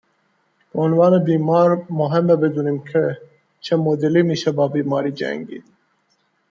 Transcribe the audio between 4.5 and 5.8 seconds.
با بیماری جنگید